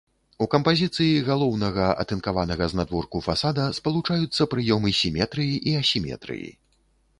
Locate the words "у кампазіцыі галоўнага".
0.43-1.89